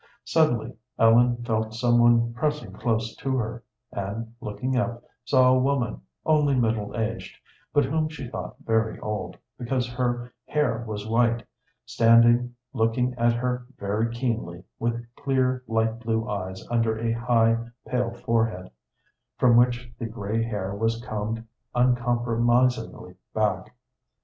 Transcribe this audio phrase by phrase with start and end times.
[0.23, 6.01] Suddenly Ellen felt some one pressing close to her, and, looking up, saw a woman,
[6.25, 7.37] only middle aged,
[7.71, 11.43] but whom she thought very old, because her hair was white,
[11.85, 18.09] standing looking at her very keenly with clear, light blue eyes under a high, pale
[18.15, 18.71] forehead,
[19.37, 21.45] from which the gray hair was combed
[21.75, 23.75] uncompromisingly back.